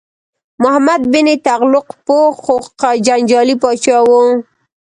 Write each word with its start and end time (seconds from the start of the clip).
محمد 0.61 1.01
بن 1.11 1.27
تغلق 1.47 1.87
پوه 2.05 2.25
خو 2.43 2.53
جنجالي 3.07 3.55
پاچا 3.61 3.97
و. 4.07 4.09